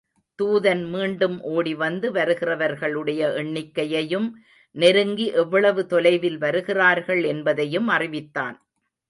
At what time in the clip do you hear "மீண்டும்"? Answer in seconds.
0.89-1.41